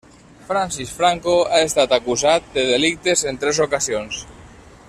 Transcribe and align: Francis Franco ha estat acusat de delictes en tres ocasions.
Francis 0.45 0.93
Franco 1.01 1.35
ha 1.57 1.59
estat 1.67 1.95
acusat 1.99 2.51
de 2.59 2.67
delictes 2.73 3.25
en 3.33 3.41
tres 3.45 3.65
ocasions. 3.67 4.25